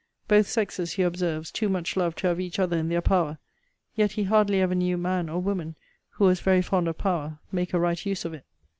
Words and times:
Both 0.27 0.47
sexes, 0.47 0.93
he 0.93 1.03
observes, 1.03 1.51
too 1.51 1.69
much 1.69 1.95
love 1.95 2.15
to 2.15 2.27
have 2.27 2.39
each 2.39 2.57
other 2.57 2.75
in 2.75 2.89
their 2.89 3.03
power: 3.03 3.37
yet 3.93 4.13
he 4.13 4.23
hardly 4.23 4.59
ever 4.59 4.73
knew 4.73 4.97
man 4.97 5.29
or 5.29 5.37
woman 5.39 5.75
who 6.13 6.25
was 6.25 6.39
very 6.39 6.63
fond 6.63 6.87
of 6.87 6.97
power 6.97 7.37
make 7.51 7.71
a 7.71 7.79
right 7.79 8.03
use 8.03 8.25
of 8.25 8.33
it. 8.33 8.47